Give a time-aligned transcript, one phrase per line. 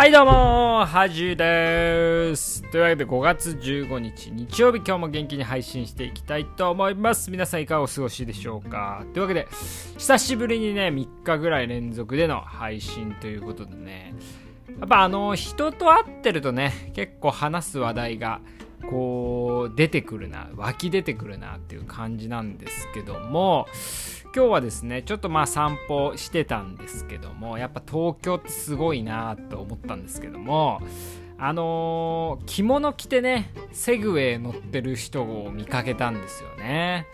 [0.00, 2.62] はいどうもはじです。
[2.70, 7.30] というわけで5月15日日曜日今日も元気に配信していきたいと思います。
[7.30, 9.04] 皆さんいかがお過ごしでしょうか？
[9.12, 9.46] というわけで
[9.98, 14.14] 久しぶりにね3日ぐらい連続での配信ということでね
[14.78, 18.40] やっぱあの人と会ってるとね結構話す話題が
[18.88, 23.66] こう出てくるな湧き出てくるなっていう感じなんですけども
[24.34, 30.80] 今日はですねちょっとまあ散歩してたんですけどもやっぱ東京ってすごいなと思ったんですけども
[31.36, 37.06] あのー、着物着てねセグウェイ乗ってる人を見かけたんですよね。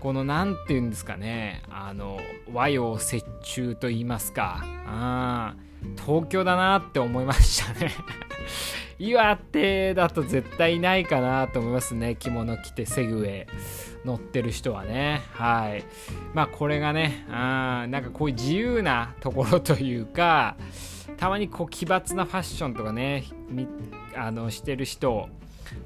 [0.00, 2.18] この何て言うんですかねあの
[2.52, 4.64] 和洋折衷と言いますか。
[4.86, 5.54] あ
[6.04, 7.92] 東京だなって思いましたね。
[8.98, 12.16] 岩手だと絶対ないかなと思いますね。
[12.16, 13.46] 着物着てセグウェイ
[14.04, 15.22] 乗ってる人はね。
[15.32, 15.84] はい。
[16.34, 20.56] まあこれがねあなんかこういう自由なところというか
[21.20, 23.24] たまにこう奇抜なファッションとかね
[24.16, 25.28] あのしてる人を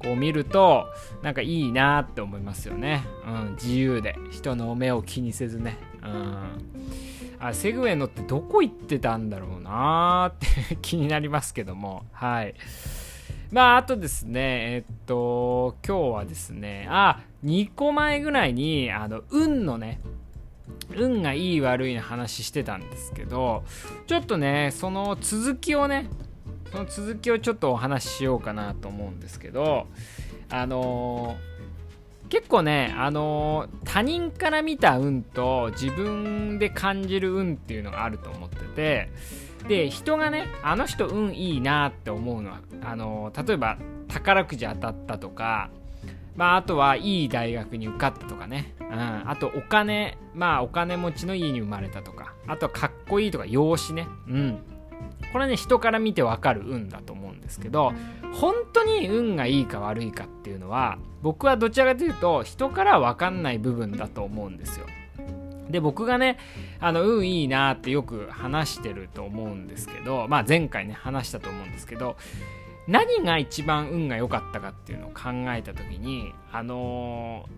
[0.00, 0.86] こう見ると
[1.22, 4.16] なんかいいなって思いますよね、うん、自由で。
[4.32, 6.36] 人の目を気にせずね、うん、
[7.38, 12.04] あセグウェイ乗ってどこ行ってたんだろうなって 気になりますけども。
[12.12, 12.54] はい。
[13.52, 20.00] まあ、あとですね、えっと、今日はですね、あ、2個前ぐらいに、あの、運のね、
[20.96, 23.64] 運がいい悪いの話してたんですけど、
[24.06, 26.08] ちょっとね、その続きをね、
[26.70, 29.86] その続きをちょっとお話ししようかなと思うんですけど、
[30.48, 39.10] あのー、結構ね、あのー、他人から見た運と自分で感じる運っていうのがあると思ってて、
[39.68, 45.70] で人がねあの人運いいなって思うのはあの例えば宝くじ当たったとか
[46.40, 52.32] まあ、あとはいい大学に受かったとかね、うん、あとお金まあお金持ちの家に生まれたとか。
[52.46, 54.08] あとはかっこいいとか容姿ね。
[54.26, 54.58] うん。
[55.34, 57.92] これね人から見てわかる運だと思うんですけど
[58.32, 64.86] 本当に運がいいか悪いかっていうのは僕はどちらかというと人からは分かんない部分だと思うんですよ。
[65.70, 66.36] で、僕がね、
[66.80, 72.16] あの、運いいなってよく話してると思うんですけど、まあ前回ね、話したと思うんですけど、
[72.90, 77.48] 何が一番運が良かったかっていうのを考えた時に、あの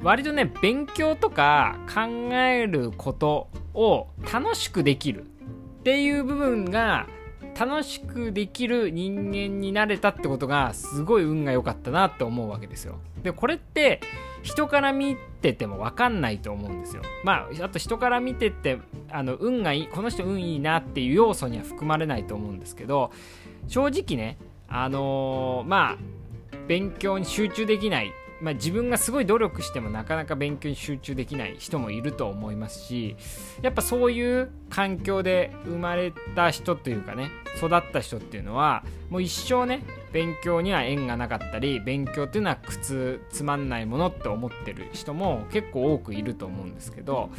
[0.00, 7.06] ー、割とね、勉強とか考えることを楽しくできるっていう部分が
[7.60, 13.00] 楽しくできる人間になれたってことがすごい運が良かったなって思うわけですよ。
[13.22, 14.00] で、これって
[14.42, 17.02] 人から見てても分かんないと思うんですよ。
[17.24, 18.78] まあ、あと人から見てて、
[19.10, 23.10] あの、運がいい、この人運いいなっていう要素には含まれないと思うんですけど、
[23.66, 25.98] 正直ね、あのー、まあ、
[26.66, 33.16] 勉強に集中できないまあ、自分がすごい努力してもなかなか勉強に集中できない人もいると思いますし
[33.62, 39.82] やっぱそういう環境で生まれた人というかね育った人っていうのはもう一生ね
[40.12, 47.30] 勉強には縁がなかったり勉強っていうのは苦痛つまんないものって思ってる人も結構多くいると思うんですけど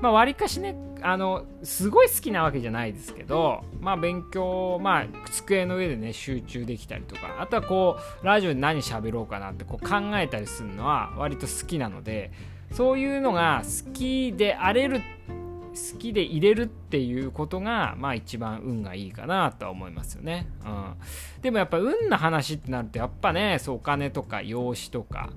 [0.00, 12.32] まあ割かしねあのすごい好きなわけじゃないですけどまあ勉強まあ机の上でね集中できたりとかあとはこうラジオで何喋ろうかなってこう考えたりするのは割と好きなので
[12.72, 15.43] そういうのが好きであれるって
[15.74, 20.94] 好きで入れるっていうことがまあ一番運がいいかなとは思いますよね、うん、
[21.42, 25.30] でもやっぱ運の話ってなるとやっぱねそうお金とか養子とか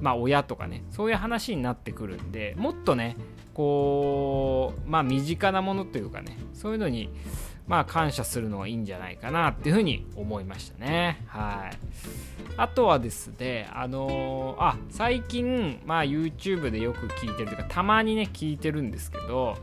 [0.00, 3.16] まあ親とかねそういう話になってくるんでもっとね
[3.52, 7.10] こうまあ身近なものというかねそういうのに
[7.66, 11.22] まあ感謝するのがいいんじゃないかなっていうふうに思いましたね。
[11.26, 11.76] はい。
[12.56, 19.56] あとはですねあのー、あ最近まあ YouTube でよく聞いてるというかたまにね聞いてるんですけど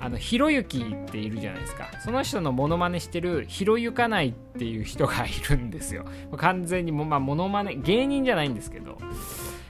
[0.00, 1.90] あのひろゆきっているじゃないですか。
[2.00, 6.04] その人のモノマネしてるひろゆかないっていう人がいるんですよ。
[6.36, 8.98] 完全にもまあモノマネ芸人じゃないんですけど。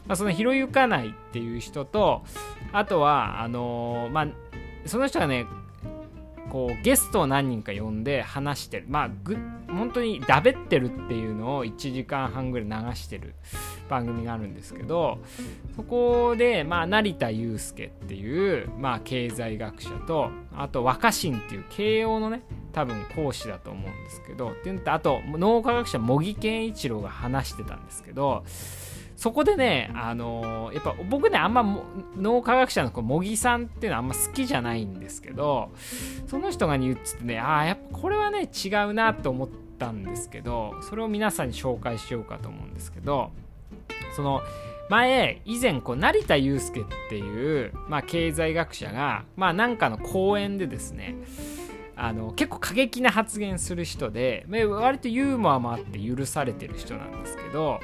[0.06, 2.24] まあ、そのひろゆかないっていう人と
[2.72, 4.28] あとはあのー、まあ
[4.86, 5.46] その人がね
[6.50, 8.86] こうゲストを何人か呼んで話してる。
[8.88, 9.36] まあぐ
[9.68, 13.34] 本当にだべってるっていうのを1時間半ぐらい流してる
[13.88, 15.18] 番組があるんですけど
[15.76, 22.42] そこで、まあ、成田悠介っていう、まあ、経済学者とあと若新っていう慶応のね
[22.72, 28.44] 多分講師だと思うんですけどっていうのとあと脳科学者茂木健一郎が話してたんですけど
[29.18, 31.64] そこでね、あのー、やっぱ僕ね、あんま
[32.16, 35.72] 脳科学者の茂木さんっていうのはあんま好きじゃないんですけど、
[36.28, 43.32] その人が言っててね、ああ、やっぱこれはね、違うなと思ったんですけど、それを皆さんに紹介しようかと思うんですけど、
[44.14, 44.40] その、
[44.88, 51.16] 前、以前、こう、成田悠介っていう、まあ、経済学者が、まあ、なんかの講演でですね、
[51.96, 57.80] あの結構過激な発言する人で割とユーモアもあって許されてる人なんですけど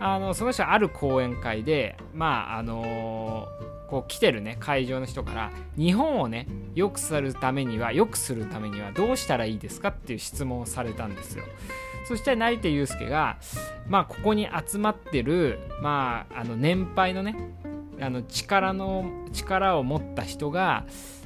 [0.00, 3.46] あのその人はある講演会でまああの
[3.88, 11.44] こう来てるね会場の人から日本をね良くするためには良くするためにはどうしたらいいですかっていう質問をされたんですよ。
[12.08, 13.36] そして成田悠介が
[13.88, 17.36] まあここに集まってるまああの年配のね
[18.00, 20.84] あの力の力を持った人が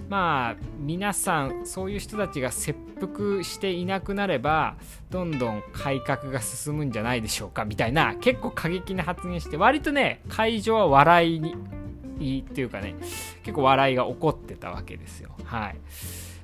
[0.09, 4.77] まあ皆さんそういう人たちが切腹していなくなれば
[5.11, 11.55] どんどん改革が進むんじゃないでしょうかみたいな結構過激な発言して割とね会場は笑いに
[12.21, 12.95] いいっていうかね
[13.43, 15.31] 結構笑いが起こってたわけですよ。
[15.45, 15.77] はい。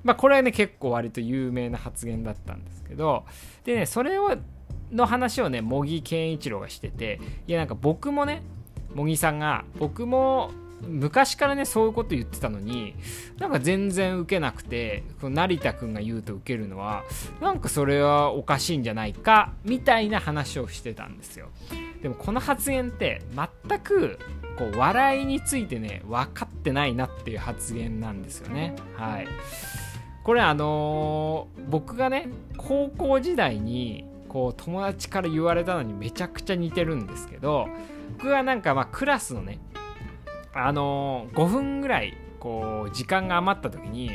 [0.03, 3.25] まあこれはね結構割と有名な発言だったんですけど
[3.65, 4.37] でねそれを
[4.91, 8.43] の話をね茂木健一郎がしてていやなんか僕もね
[8.95, 10.51] 茂木さんが僕も
[10.83, 12.95] 昔からねそういうこと言ってたのに
[13.39, 17.05] なんか全然受けなくて成田君が言うと受けるのは
[17.41, 21.49] なんかそれはおかしいんじゃないかみたいな話をしてたんですよ。
[22.03, 23.23] でもこの発言って
[23.69, 24.19] 全く
[24.57, 28.75] こう笑いについてね分かってないなっていう発言なんですよね。
[28.95, 29.29] はい。
[30.23, 37.69] これあのー、僕がね高校時代にこう友達から言われたのにめちゃくちゃ似てるんですけど
[38.19, 39.59] 僕はなんかまあクラスのね
[40.53, 44.11] あのー、5分ぐらいこう時間が余った時に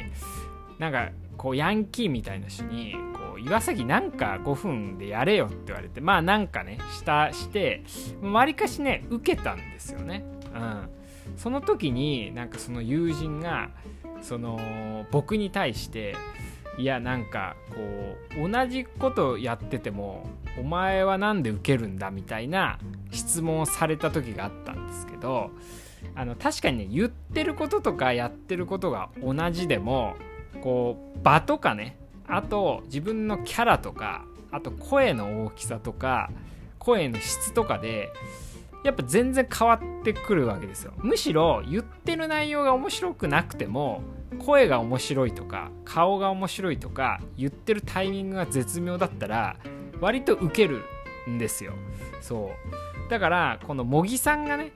[0.80, 7.84] なんかこうヤンキーみたいな人にこう岩崎なんか5分でやれよって言われてまあなんかねしたして
[8.22, 10.26] わりかしね受けたんですよね。
[10.54, 10.90] うん、
[11.38, 13.70] その時になんかその友人が
[14.22, 16.16] その僕に対して
[16.78, 17.76] いやなんかこ
[18.44, 20.28] う同じことやってても
[20.60, 22.80] お前は何で受けるんだみたいな
[23.12, 25.52] 質問をされた時があったんですけど
[26.16, 30.16] あの確かにね言ってることとかやってることが同じでも
[30.62, 31.98] こう場とかね
[32.28, 36.32] あと自分のキャラとかあと声の大きさとか
[36.80, 38.12] 声の質とかで
[38.84, 40.94] やっぱ全然変わってくるわけですよ。
[40.98, 44.02] むしろ言ってる内容が面白くなくても
[44.38, 49.58] 声が面白いとか顔が面白いとか言ってるタイミングが絶妙だったら
[50.00, 50.84] 割とウケる
[51.28, 51.74] んですよ。
[52.22, 52.52] そ
[53.08, 53.10] う。
[53.10, 54.72] だからこの茂木さんがね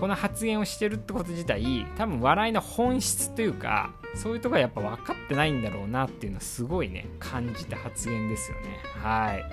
[0.00, 8.80] この発言をしてるってこと自体多分笑いの本質というかそういうとこはやっぱ分かってないんだろうなっていうのはすごいね感じた発言ですよね。
[9.00, 9.44] はい。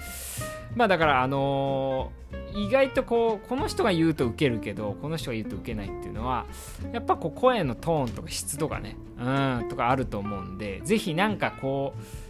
[0.76, 6.46] まあだからあのー、意外とこうこの人が言うとウケるけどこの人が言うとウケないっていうのは
[6.92, 12.27] やっぱこう声のトーンとか質とかねうんとかあると思うんで是非なんかこう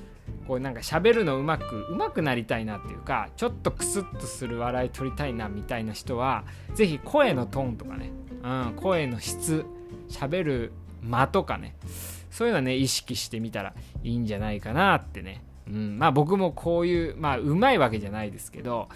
[0.47, 8.11] こうなんか喋るのうまくうまくなりたいなっていうかちょっとクスッとする笑い取りたいなみたいな人は是非声のトーンとかね、
[8.43, 9.65] うん、声の質
[10.09, 10.71] 喋る
[11.03, 11.75] 間とかね。
[12.31, 13.73] そういうのはね意識してみたら
[14.03, 15.43] いいんじゃないかなってね。
[15.69, 18.89] うん、まあ僕もこういうまあうまいわけじゃないですけど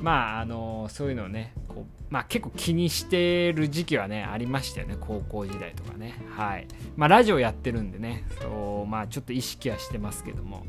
[0.00, 6.14] まああのそういうのをねこうまあ結構気にしてる時期はねありましたよね高校時代とかね。
[6.36, 6.66] はい。
[6.96, 10.64] まあラジオやってるんでねそうまあちょっと意識はしてますけども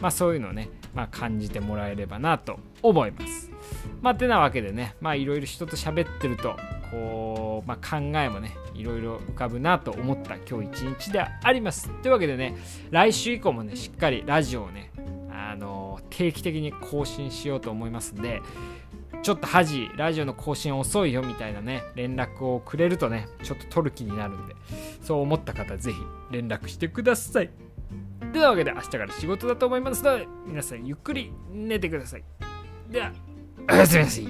[0.00, 3.49] まあそういうのをね、まあ、感じてもらえればなと思います。
[4.02, 6.56] まあてなわけでねまあいろいろ人と喋ってると
[6.90, 11.90] こう、まあ、考えもねいろいろ浮かぶなと思った今日一日であります。
[12.02, 12.56] というわけでね
[12.90, 14.90] 来週以降もねしっかりラジオをね
[15.30, 18.40] あの定期的に更新しようと思いますんで
[19.22, 24.54] ちょっと恥ラジオの更新遅いよみたいなね連絡をくれるとねちょっと取る気になるんで
[25.02, 25.98] そう思った方ぜひ
[26.30, 27.50] 連絡してください。
[28.32, 32.24] というわけで明日から仕事だと思いますので皆さんゆっくり寝てください。
[32.88, 33.29] では。
[33.72, 34.24] おやすみなさい